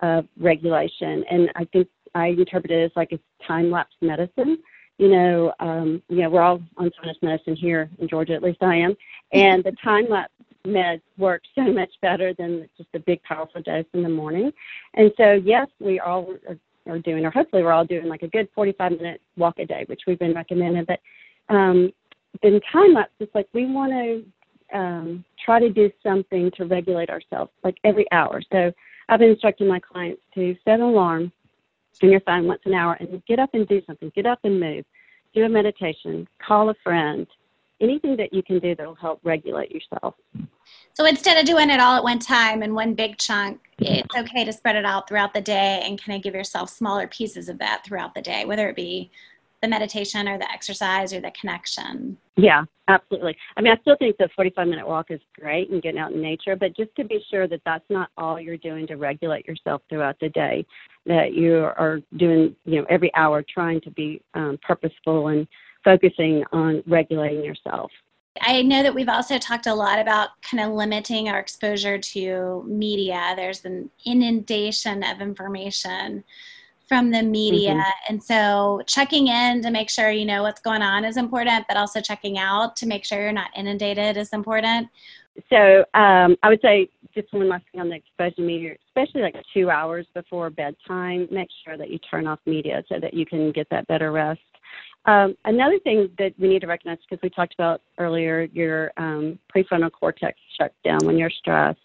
of 0.00 0.26
regulation, 0.38 1.24
and 1.28 1.50
I 1.56 1.64
think 1.72 1.88
I 2.14 2.28
interpret 2.28 2.70
it 2.70 2.84
as 2.84 2.90
like 2.94 3.10
a 3.12 3.18
time 3.46 3.70
lapse 3.70 3.96
medicine. 4.00 4.58
You 4.98 5.08
know, 5.08 5.52
um, 5.60 6.02
you 6.08 6.22
know, 6.22 6.30
we're 6.30 6.42
all 6.42 6.62
on 6.78 6.90
sinus 7.00 7.18
medicine 7.22 7.54
here 7.54 7.90
in 7.98 8.08
Georgia, 8.08 8.32
at 8.34 8.42
least 8.42 8.62
I 8.62 8.76
am, 8.76 8.96
and 9.32 9.62
the 9.62 9.72
time 9.84 10.06
lapse 10.08 10.32
meds 10.66 11.02
work 11.16 11.42
so 11.54 11.62
much 11.62 11.90
better 12.02 12.34
than 12.34 12.68
just 12.76 12.88
a 12.94 12.98
big 12.98 13.22
powerful 13.22 13.62
dose 13.62 13.84
in 13.92 14.02
the 14.02 14.08
morning. 14.08 14.50
And 14.94 15.12
so, 15.16 15.32
yes, 15.32 15.68
we 15.80 16.00
all 16.00 16.34
are 16.48 16.58
are 16.88 16.98
doing, 16.98 17.24
or 17.24 17.30
hopefully 17.30 17.62
we're 17.62 17.72
all 17.72 17.84
doing 17.84 18.06
like 18.06 18.22
a 18.22 18.28
good 18.28 18.48
45 18.54 18.92
minute 18.92 19.20
walk 19.36 19.58
a 19.58 19.66
day, 19.66 19.84
which 19.88 20.02
we've 20.06 20.18
been 20.18 20.34
recommended. 20.34 20.86
But 20.86 21.00
um, 21.54 21.90
in 22.42 22.60
time 22.72 22.94
lapse, 22.94 23.12
it's 23.20 23.34
like 23.34 23.48
we 23.52 23.66
want 23.66 23.92
to 23.92 24.78
um, 24.78 25.24
try 25.44 25.60
to 25.60 25.70
do 25.70 25.90
something 26.02 26.50
to 26.56 26.64
regulate 26.64 27.10
ourselves, 27.10 27.50
like 27.64 27.76
every 27.84 28.06
hour. 28.12 28.40
So 28.52 28.72
I've 29.08 29.20
been 29.20 29.30
instructing 29.30 29.68
my 29.68 29.80
clients 29.80 30.22
to 30.34 30.54
set 30.64 30.74
an 30.74 30.82
alarm 30.82 31.32
on 32.02 32.10
your 32.10 32.20
phone 32.20 32.46
once 32.46 32.62
an 32.64 32.74
hour 32.74 32.94
and 32.94 33.22
get 33.26 33.38
up 33.38 33.50
and 33.54 33.66
do 33.68 33.82
something. 33.86 34.10
Get 34.14 34.26
up 34.26 34.40
and 34.44 34.60
move. 34.60 34.84
Do 35.34 35.44
a 35.44 35.48
meditation. 35.48 36.26
Call 36.46 36.70
a 36.70 36.74
friend 36.82 37.26
anything 37.80 38.16
that 38.16 38.32
you 38.32 38.42
can 38.42 38.58
do 38.58 38.74
that 38.74 38.86
will 38.86 38.94
help 38.94 39.20
regulate 39.22 39.70
yourself. 39.70 40.14
So 40.94 41.04
instead 41.04 41.38
of 41.38 41.44
doing 41.44 41.70
it 41.70 41.80
all 41.80 41.96
at 41.96 42.02
one 42.02 42.18
time 42.18 42.62
in 42.62 42.74
one 42.74 42.94
big 42.94 43.18
chunk, 43.18 43.60
it's 43.78 44.16
okay 44.16 44.44
to 44.44 44.52
spread 44.52 44.76
it 44.76 44.84
out 44.84 45.08
throughout 45.08 45.34
the 45.34 45.40
day 45.40 45.82
and 45.84 46.02
kind 46.02 46.16
of 46.16 46.22
give 46.22 46.34
yourself 46.34 46.70
smaller 46.70 47.06
pieces 47.06 47.48
of 47.48 47.58
that 47.58 47.84
throughout 47.84 48.14
the 48.14 48.22
day, 48.22 48.44
whether 48.44 48.68
it 48.68 48.76
be 48.76 49.10
the 49.66 49.70
meditation 49.70 50.28
or 50.28 50.38
the 50.38 50.50
exercise 50.50 51.12
or 51.12 51.20
the 51.20 51.32
connection. 51.32 52.16
Yeah, 52.36 52.64
absolutely. 52.86 53.36
I 53.56 53.62
mean, 53.62 53.72
I 53.72 53.80
still 53.80 53.96
think 53.96 54.16
the 54.16 54.28
45 54.36 54.68
minute 54.68 54.86
walk 54.86 55.10
is 55.10 55.20
great 55.38 55.70
and 55.70 55.82
getting 55.82 55.98
out 55.98 56.12
in 56.12 56.22
nature, 56.22 56.54
but 56.54 56.76
just 56.76 56.94
to 56.96 57.04
be 57.04 57.18
sure 57.30 57.48
that 57.48 57.60
that's 57.64 57.84
not 57.90 58.10
all 58.16 58.40
you're 58.40 58.56
doing 58.56 58.86
to 58.86 58.94
regulate 58.94 59.46
yourself 59.46 59.82
throughout 59.88 60.16
the 60.20 60.28
day, 60.28 60.64
that 61.06 61.32
you 61.32 61.56
are 61.56 62.00
doing, 62.16 62.54
you 62.64 62.80
know, 62.80 62.86
every 62.88 63.12
hour 63.14 63.42
trying 63.42 63.80
to 63.80 63.90
be 63.90 64.22
um, 64.34 64.58
purposeful 64.62 65.28
and 65.28 65.48
focusing 65.84 66.44
on 66.52 66.82
regulating 66.86 67.44
yourself. 67.44 67.90
I 68.40 68.62
know 68.62 68.82
that 68.82 68.94
we've 68.94 69.08
also 69.08 69.38
talked 69.38 69.66
a 69.66 69.74
lot 69.74 69.98
about 69.98 70.28
kind 70.42 70.62
of 70.62 70.74
limiting 70.74 71.28
our 71.28 71.38
exposure 71.38 71.98
to 71.98 72.64
media. 72.68 73.32
There's 73.34 73.64
an 73.64 73.90
inundation 74.04 75.02
of 75.02 75.22
information 75.22 76.22
from 76.86 77.10
the 77.10 77.22
media. 77.22 77.70
Mm-hmm. 77.70 78.12
And 78.12 78.22
so 78.22 78.82
checking 78.86 79.28
in 79.28 79.62
to 79.62 79.70
make 79.70 79.90
sure 79.90 80.10
you 80.10 80.24
know 80.24 80.42
what's 80.42 80.60
going 80.60 80.82
on 80.82 81.04
is 81.04 81.16
important, 81.16 81.66
but 81.68 81.76
also 81.76 82.00
checking 82.00 82.38
out 82.38 82.76
to 82.76 82.86
make 82.86 83.04
sure 83.04 83.20
you're 83.20 83.32
not 83.32 83.50
inundated 83.56 84.16
is 84.16 84.32
important. 84.32 84.88
So 85.50 85.84
um, 85.94 86.36
I 86.42 86.48
would 86.48 86.60
say 86.62 86.88
just 87.14 87.32
one 87.32 87.48
last 87.48 87.64
thing 87.72 87.80
on 87.80 87.88
the 87.88 87.96
exposure 87.96 88.40
media, 88.40 88.76
especially 88.88 89.22
like 89.22 89.36
two 89.52 89.70
hours 89.70 90.06
before 90.14 90.48
bedtime, 90.50 91.28
make 91.30 91.48
sure 91.64 91.76
that 91.76 91.90
you 91.90 91.98
turn 91.98 92.26
off 92.26 92.38
media 92.46 92.82
so 92.88 93.00
that 93.00 93.14
you 93.14 93.26
can 93.26 93.52
get 93.52 93.68
that 93.70 93.86
better 93.86 94.12
rest. 94.12 94.40
Um, 95.06 95.36
another 95.44 95.78
thing 95.78 96.10
that 96.18 96.32
we 96.38 96.48
need 96.48 96.60
to 96.60 96.66
recognize, 96.66 96.98
because 97.08 97.22
we 97.22 97.30
talked 97.30 97.54
about 97.54 97.80
earlier, 97.98 98.48
your 98.52 98.92
um, 98.96 99.38
prefrontal 99.54 99.92
cortex 99.92 100.38
shuts 100.58 100.74
down 100.84 100.98
when 101.04 101.16
you're 101.16 101.30
stressed. 101.30 101.78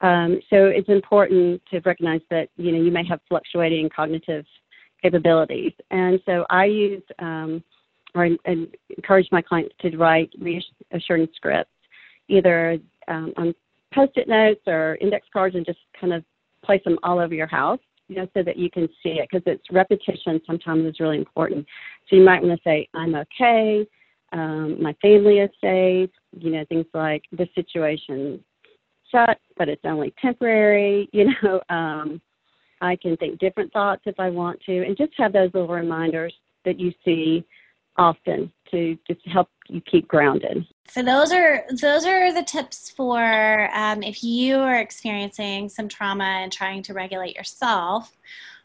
Um, 0.00 0.40
so 0.48 0.66
it's 0.66 0.88
important 0.88 1.60
to 1.70 1.80
recognize 1.80 2.22
that 2.30 2.48
you 2.56 2.72
know 2.72 2.82
you 2.82 2.90
may 2.90 3.04
have 3.06 3.20
fluctuating 3.28 3.90
cognitive 3.94 4.46
capabilities, 5.02 5.72
and 5.90 6.20
so 6.26 6.46
I 6.50 6.64
use 6.66 7.02
um, 7.18 7.62
or 8.14 8.28
encourage 8.96 9.28
my 9.30 9.42
clients 9.42 9.74
to 9.80 9.96
write 9.96 10.32
reassurance 10.40 11.30
scripts, 11.36 11.70
either 12.28 12.78
um, 13.08 13.32
on 13.36 13.54
post-it 13.94 14.28
notes 14.28 14.62
or 14.66 14.96
index 15.00 15.26
cards, 15.32 15.54
and 15.54 15.66
just 15.66 15.78
kind 16.00 16.12
of 16.12 16.24
place 16.64 16.82
them 16.84 16.98
all 17.02 17.18
over 17.18 17.34
your 17.34 17.46
house 17.46 17.80
you 18.10 18.16
know, 18.16 18.28
so 18.34 18.42
that 18.42 18.56
you 18.56 18.68
can 18.68 18.88
see 19.02 19.20
it 19.20 19.28
because 19.30 19.44
it's 19.46 19.62
repetition 19.70 20.40
sometimes 20.44 20.84
is 20.84 20.98
really 20.98 21.16
important. 21.16 21.64
So 22.08 22.16
you 22.16 22.24
might 22.24 22.42
want 22.42 22.58
to 22.58 22.62
say, 22.68 22.88
I'm 22.92 23.14
okay, 23.14 23.86
um, 24.32 24.82
my 24.82 24.94
family 25.00 25.38
is 25.38 25.50
safe, 25.60 26.10
you 26.36 26.50
know, 26.50 26.64
things 26.68 26.86
like 26.92 27.22
the 27.30 27.48
situation 27.54 28.42
sucks, 29.10 29.40
but 29.56 29.68
it's 29.68 29.84
only 29.84 30.14
temporary, 30.20 31.08
you 31.12 31.32
know, 31.42 31.60
um, 31.68 32.20
I 32.80 32.96
can 32.96 33.16
think 33.16 33.38
different 33.38 33.72
thoughts 33.72 34.02
if 34.06 34.18
I 34.18 34.30
want 34.30 34.60
to, 34.66 34.84
and 34.84 34.96
just 34.96 35.12
have 35.18 35.32
those 35.32 35.50
little 35.52 35.68
reminders 35.68 36.34
that 36.64 36.80
you 36.80 36.92
see 37.04 37.44
often 37.96 38.50
to 38.70 38.96
just 39.06 39.20
help 39.26 39.48
you 39.68 39.80
keep 39.82 40.08
grounded. 40.08 40.64
So 40.88 41.02
those 41.02 41.32
are 41.32 41.64
those 41.80 42.06
are 42.06 42.32
the 42.32 42.42
tips 42.42 42.90
for 42.90 43.68
um, 43.74 44.02
if 44.02 44.24
you 44.24 44.56
are 44.56 44.76
experiencing 44.76 45.68
some 45.68 45.88
trauma 45.88 46.24
and 46.24 46.52
trying 46.52 46.82
to 46.84 46.94
regulate 46.94 47.36
yourself. 47.36 48.16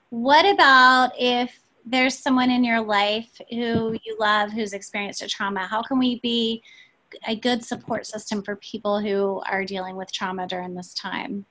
What 0.09 0.45
about 0.45 1.11
if 1.19 1.59
there's 1.85 2.17
someone 2.17 2.49
in 2.49 2.63
your 2.63 2.81
life 2.81 3.39
who 3.49 3.97
you 4.03 4.17
love 4.19 4.51
who's 4.51 4.73
experienced 4.73 5.21
a 5.21 5.27
trauma? 5.27 5.67
How 5.67 5.83
can 5.83 5.99
we 5.99 6.19
be 6.21 6.63
a 7.27 7.35
good 7.35 7.63
support 7.63 8.05
system 8.05 8.41
for 8.41 8.55
people 8.57 8.99
who 8.99 9.41
are 9.49 9.63
dealing 9.63 9.95
with 9.95 10.11
trauma 10.11 10.47
during 10.47 10.75
this 10.75 10.93
time? 10.93 11.45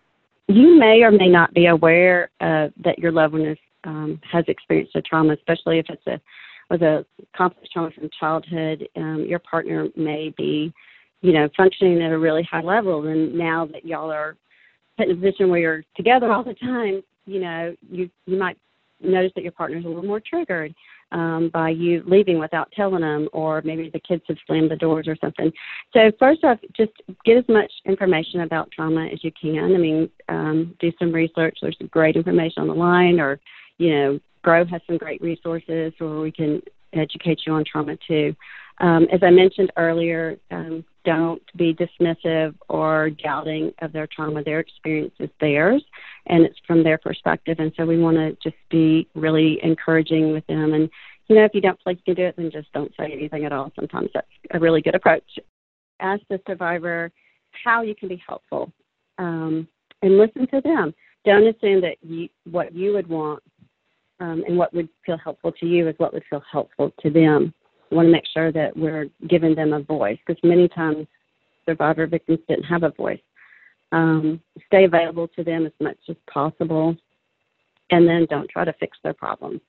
You 0.49 0.79
may 0.79 1.03
or 1.03 1.11
may 1.11 1.29
not 1.29 1.55
be 1.55 1.67
aware 1.67 2.31
uh, 2.41 2.69
that 2.85 2.99
your 2.99 3.13
loved 3.13 3.33
one 3.33 3.47
is, 3.47 3.59
um, 3.85 4.21
has 4.31 4.45
experienced 4.49 4.95
a 4.95 5.03
trauma, 5.03 5.33
especially 5.35 5.79
if 5.79 5.87
it's 5.89 6.07
a 6.07 6.21
was 6.71 6.81
a 6.81 7.05
complex 7.37 7.69
trauma 7.73 7.91
from 7.91 8.09
childhood. 8.19 8.89
Um, 8.97 9.25
your 9.29 9.39
partner 9.39 9.89
may 9.97 10.33
be, 10.37 10.73
you 11.21 11.33
know, 11.33 11.49
functioning 11.57 12.03
at 12.03 12.13
a 12.13 12.19
really 12.19 12.47
high 12.51 12.63
level, 12.63 13.07
and 13.07 13.35
now 13.35 13.67
that 13.67 13.85
y'all 13.85 14.11
are 14.11 14.37
put 14.97 15.09
in 15.09 15.13
a 15.13 15.15
position 15.15 15.51
where 15.51 15.61
you're 15.61 15.85
together 15.97 16.33
all 16.33 16.45
the 16.45 16.55
time, 16.55 17.03
you 17.27 17.41
know, 17.41 17.75
you 17.91 18.11
you 18.27 18.39
might 18.39 18.59
notice 19.05 19.33
that 19.35 19.43
your 19.43 19.53
partner's 19.53 19.85
a 19.85 19.89
little 19.89 20.05
more 20.05 20.21
triggered 20.21 20.75
um, 21.13 21.51
by 21.53 21.71
you 21.71 22.03
leaving 22.07 22.39
without 22.39 22.73
telling 22.73 23.03
them, 23.03 23.29
or 23.33 23.63
maybe 23.65 23.91
the 23.91 24.01
kids 24.01 24.23
have 24.29 24.37
slammed 24.47 24.71
the 24.71 24.77
doors 24.77 25.07
or 25.07 25.17
something. 25.21 25.53
So 25.93 26.11
first 26.19 26.43
off, 26.45 26.59
just 26.77 26.93
get 27.25 27.37
as 27.37 27.45
much 27.49 27.73
information 27.85 28.41
about 28.41 28.71
trauma 28.73 29.07
as 29.07 29.23
you 29.23 29.31
can. 29.41 29.75
I 29.75 29.79
mean, 29.79 30.11
um, 30.29 30.75
do 30.81 30.93
some 30.99 31.13
research. 31.13 31.59
There's 31.63 31.79
some 31.79 31.89
great 31.89 32.17
information 32.17 32.63
on 32.63 32.69
the 32.69 32.75
line, 32.75 33.21
or 33.21 33.39
you 33.79 33.91
know, 33.91 34.21
Grow 34.43 34.65
has 34.67 34.83
some 34.87 34.99
great 34.99 35.23
resources 35.23 35.93
where 35.99 36.21
we 36.21 36.31
can 36.31 36.61
educate 36.93 37.41
you 37.47 37.53
on 37.53 37.65
trauma 37.65 37.97
too. 38.07 38.35
Um, 38.78 39.07
as 39.12 39.21
I 39.23 39.31
mentioned 39.31 39.73
earlier, 39.76 40.37
um, 40.50 40.85
don't 41.04 41.43
be 41.57 41.75
dismissive 41.75 42.54
or 42.69 43.11
doubting 43.11 43.73
of 43.81 43.93
their 43.93 44.07
trauma. 44.07 44.43
Their 44.43 44.61
experience 44.61 45.14
is 45.21 45.31
theirs, 45.40 45.83
and 46.26 46.45
it's 46.45 46.59
from 46.66 46.83
their 46.83 46.99
perspective. 46.99 47.59
And 47.61 47.73
so 47.76 47.85
we 47.87 47.99
want 47.99 48.16
to 48.16 48.37
just 48.43 48.61
be 48.71 49.07
really 49.14 49.61
encouraging 49.62 50.33
with 50.33 50.47
them. 50.47 50.73
And 50.73 50.90
you 51.28 51.37
know, 51.37 51.45
if 51.45 51.54
you 51.54 51.61
don't 51.61 51.76
feel 51.76 51.93
like 51.93 51.99
you 51.99 52.14
can 52.14 52.23
do 52.23 52.28
it, 52.28 52.37
then 52.37 52.50
just 52.50 52.73
don't 52.73 52.93
say 52.99 53.11
anything 53.12 53.45
at 53.45 53.52
all. 53.52 53.73
Sometimes 53.76 54.11
that's 54.12 54.26
a 54.50 54.59
really 54.59 54.83
good 54.83 54.95
approach. 54.95 55.25
Ask 56.00 56.23
the 56.28 56.40
survivor 56.47 57.12
how 57.64 57.83
you 57.83 57.95
can 57.95 58.09
be 58.09 58.23
helpful, 58.26 58.73
um, 59.19 59.69
and 60.02 60.19
listen 60.19 60.47
to 60.49 60.61
them. 60.61 60.95
Don't 61.25 61.47
assume 61.47 61.81
that 61.83 61.97
you, 62.02 62.28
what 62.50 62.75
you 62.75 62.93
would 62.93 63.07
want 63.07 63.43
um, 64.21 64.45
and 64.47 64.59
what 64.59 64.75
would 64.75 64.88
feel 65.07 65.16
helpful 65.16 65.52
to 65.52 65.66
you 65.66 65.88
is 65.88 65.95
what 65.99 66.12
would 66.12 66.25
feel 66.28 66.43
helpful 66.50 66.93
to 67.00 67.11
them. 67.11 67.54
Want 67.95 68.09
to 68.09 68.13
make 68.13 68.25
sure 68.33 68.51
that 68.51 68.77
we're 68.77 69.07
giving 69.29 69.55
them 69.55 69.73
a 69.73 69.81
voice 69.81 70.19
because 70.27 70.43
many 70.43 70.69
times 70.69 71.07
survivor 71.65 72.09
victims 72.09 72.41
didn't 72.49 72.65
have 72.65 72.83
a 72.83 72.91
voice. 72.91 73.21
Um, 73.93 74.41
stay 74.67 74.85
available 74.85 75.29
to 75.29 75.45
them 75.45 75.65
as 75.65 75.73
much 75.81 75.99
as 76.09 76.17
possible, 76.29 76.97
and 77.91 78.09
then 78.09 78.27
don't 78.29 78.51
try 78.51 78.65
to 78.65 78.73
fix 78.75 78.99
their 79.05 79.15
problem. 79.15 79.61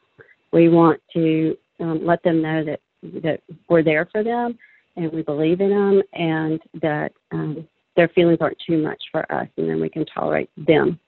We 0.51 0.69
want 0.69 0.99
to 1.13 1.55
um, 1.79 2.03
let 2.03 2.23
them 2.23 2.41
know 2.41 2.65
that 2.65 2.79
that 3.21 3.41
we're 3.69 3.83
there 3.83 4.07
for 4.11 4.23
them 4.23 4.57
and 4.95 5.11
we 5.11 5.21
believe 5.21 5.61
in 5.61 5.69
them, 5.69 6.01
and 6.13 6.59
that 6.81 7.11
um, 7.31 7.67
their 7.95 8.07
feelings 8.07 8.39
aren't 8.41 8.57
too 8.65 8.81
much 8.81 9.01
for 9.11 9.31
us, 9.31 9.47
and 9.57 9.69
then 9.69 9.79
we 9.79 9.89
can 9.89 10.05
tolerate 10.05 10.49
them 10.57 10.99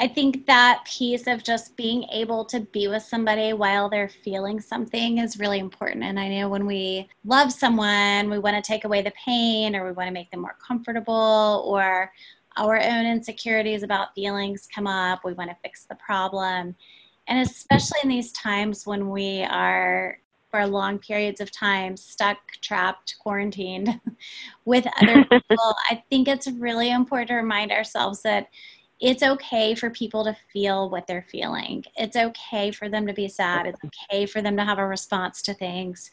I 0.00 0.08
think 0.08 0.46
that 0.46 0.84
piece 0.84 1.26
of 1.26 1.42
just 1.42 1.76
being 1.76 2.04
able 2.12 2.44
to 2.46 2.60
be 2.60 2.88
with 2.88 3.02
somebody 3.02 3.52
while 3.52 3.88
they're 3.88 4.08
feeling 4.08 4.60
something 4.60 5.18
is 5.18 5.38
really 5.38 5.58
important. 5.58 6.04
And 6.04 6.18
I 6.18 6.28
know 6.28 6.48
when 6.48 6.66
we 6.66 7.08
love 7.24 7.52
someone, 7.52 8.28
we 8.30 8.38
want 8.38 8.56
to 8.56 8.62
take 8.62 8.84
away 8.84 9.02
the 9.02 9.12
pain 9.12 9.74
or 9.74 9.84
we 9.84 9.92
want 9.92 10.08
to 10.08 10.12
make 10.12 10.30
them 10.30 10.40
more 10.40 10.56
comfortable 10.66 11.64
or 11.66 12.12
our 12.56 12.78
own 12.78 13.06
insecurities 13.06 13.82
about 13.82 14.14
feelings 14.14 14.68
come 14.72 14.86
up. 14.86 15.24
We 15.24 15.32
want 15.32 15.50
to 15.50 15.56
fix 15.62 15.84
the 15.84 15.94
problem. 15.94 16.74
And 17.28 17.38
especially 17.38 18.00
in 18.02 18.08
these 18.08 18.32
times 18.32 18.86
when 18.86 19.08
we 19.08 19.42
are 19.44 20.18
for 20.50 20.66
long 20.66 20.98
periods 20.98 21.40
of 21.40 21.50
time 21.50 21.96
stuck, 21.96 22.36
trapped, 22.60 23.16
quarantined 23.20 23.98
with 24.66 24.86
other 25.00 25.24
people, 25.30 25.74
I 25.90 26.02
think 26.10 26.28
it's 26.28 26.46
really 26.46 26.90
important 26.90 27.28
to 27.28 27.36
remind 27.36 27.72
ourselves 27.72 28.20
that 28.22 28.48
it's 29.02 29.24
okay 29.24 29.74
for 29.74 29.90
people 29.90 30.22
to 30.24 30.36
feel 30.52 30.88
what 30.88 31.08
they're 31.08 31.26
feeling. 31.28 31.84
It's 31.96 32.16
okay 32.16 32.70
for 32.70 32.88
them 32.88 33.04
to 33.08 33.12
be 33.12 33.26
sad. 33.26 33.66
It's 33.66 33.80
okay 33.84 34.26
for 34.26 34.40
them 34.40 34.56
to 34.56 34.64
have 34.64 34.78
a 34.78 34.86
response 34.86 35.42
to 35.42 35.54
things. 35.54 36.12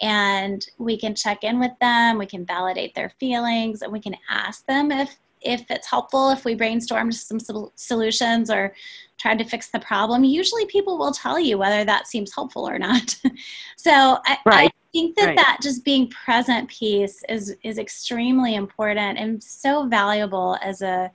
And 0.00 0.64
we 0.78 0.96
can 0.96 1.16
check 1.16 1.42
in 1.42 1.58
with 1.58 1.72
them, 1.80 2.16
we 2.16 2.26
can 2.26 2.46
validate 2.46 2.94
their 2.94 3.10
feelings, 3.18 3.82
and 3.82 3.92
we 3.92 4.00
can 4.00 4.14
ask 4.30 4.64
them 4.66 4.92
if 4.92 5.16
if 5.40 5.70
it's 5.70 5.88
helpful 5.88 6.30
if 6.30 6.44
we 6.44 6.56
brainstorm 6.56 7.12
some 7.12 7.38
solutions 7.76 8.50
or 8.50 8.74
try 9.18 9.36
to 9.36 9.44
fix 9.44 9.68
the 9.68 9.78
problem 9.78 10.24
usually 10.24 10.66
people 10.66 10.98
will 10.98 11.12
tell 11.12 11.38
you 11.38 11.56
whether 11.56 11.84
that 11.84 12.08
seems 12.08 12.34
helpful 12.34 12.68
or 12.68 12.76
not 12.76 13.14
so 13.76 14.18
I, 14.26 14.38
right. 14.44 14.66
I, 14.66 14.70
think 14.92 15.14
that 15.14 15.26
right. 15.26 15.36
that 15.36 15.58
just 15.62 15.84
being 15.84 16.10
present 16.10 16.68
piece 16.68 17.22
is 17.28 17.54
is 17.62 17.78
extremely 17.78 18.56
important 18.56 19.16
and 19.16 19.40
so 19.40 19.86
valuable 19.86 20.58
as 20.60 20.82
a 20.82 21.08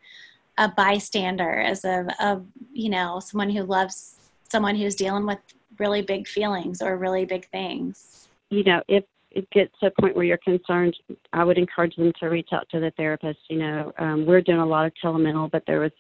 a 0.58 0.70
bystander, 0.70 1.60
as 1.60 1.84
a, 1.86 2.06
a 2.20 2.42
you 2.72 2.90
know 2.90 3.20
someone 3.20 3.50
who 3.50 3.64
loves 3.64 4.16
someone 4.50 4.76
who's 4.76 4.96
dealing 4.96 5.26
with 5.26 5.40
really 5.80 6.02
big 6.02 6.28
feelings 6.28 6.82
or 6.82 6.98
really 6.98 7.26
big 7.26 7.50
things. 7.50 8.28
You 8.50 8.64
know, 8.64 8.84
if 8.88 9.04
it 9.32 9.50
gets 9.50 9.72
to 9.80 9.88
a 9.88 10.02
point 10.02 10.16
where 10.16 10.26
you're 10.26 10.38
concerned, 10.38 10.96
I 11.34 11.44
would 11.44 11.58
encourage 11.58 11.96
them 11.96 12.14
to 12.20 12.28
reach 12.28 12.50
out 12.52 12.70
to 12.70 12.80
the 12.80 12.92
therapist. 12.92 13.40
You 13.50 13.60
know, 13.60 13.94
um, 13.98 14.26
we're 14.26 14.42
doing 14.42 14.60
a 14.60 14.66
lot 14.66 14.86
of 14.86 14.94
telemental, 15.04 15.50
but 15.50 15.64
there 15.66 15.80
was 15.80 15.92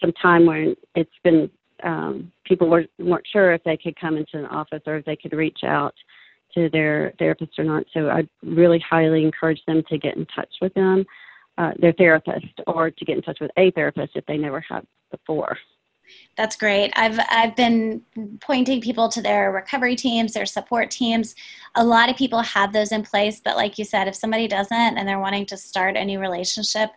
some 0.00 0.12
time 0.12 0.46
when 0.46 0.76
it's 0.94 1.10
been 1.24 1.50
um, 1.82 2.32
people 2.44 2.68
were, 2.68 2.84
weren't 2.98 3.26
sure 3.32 3.52
if 3.52 3.62
they 3.64 3.76
could 3.76 3.98
come 4.00 4.16
into 4.16 4.38
an 4.38 4.46
office 4.46 4.82
or 4.86 4.96
if 4.96 5.04
they 5.04 5.16
could 5.16 5.32
reach 5.32 5.60
out 5.64 5.94
to 6.54 6.68
their 6.70 7.12
therapist 7.18 7.58
or 7.58 7.64
not. 7.64 7.84
So 7.94 8.08
I 8.08 8.26
really 8.42 8.82
highly 8.88 9.24
encourage 9.24 9.60
them 9.66 9.82
to 9.88 9.98
get 9.98 10.16
in 10.16 10.26
touch 10.34 10.52
with 10.60 10.74
them 10.74 11.04
uh, 11.58 11.72
their 11.78 11.92
therapist 11.92 12.46
or 12.66 12.90
to 12.90 13.04
get 13.04 13.16
in 13.16 13.22
touch 13.22 13.40
with 13.40 13.50
a 13.58 13.70
therapist 13.72 14.16
if 14.16 14.24
they 14.26 14.38
never 14.38 14.60
have 14.60 14.84
before. 15.10 15.58
That's 16.36 16.56
great. 16.56 16.92
I've 16.96 17.18
I've 17.30 17.54
been 17.56 18.00
pointing 18.40 18.80
people 18.80 19.08
to 19.10 19.20
their 19.20 19.52
recovery 19.52 19.96
teams, 19.96 20.32
their 20.32 20.46
support 20.46 20.90
teams. 20.90 21.34
A 21.74 21.84
lot 21.84 22.08
of 22.08 22.16
people 22.16 22.40
have 22.40 22.72
those 22.72 22.92
in 22.92 23.02
place, 23.02 23.40
but 23.44 23.56
like 23.56 23.76
you 23.76 23.84
said, 23.84 24.08
if 24.08 24.14
somebody 24.14 24.48
doesn't 24.48 24.96
and 24.96 25.06
they're 25.06 25.18
wanting 25.18 25.44
to 25.46 25.56
start 25.56 25.96
a 25.96 26.04
new 26.04 26.18
relationship, 26.18 26.90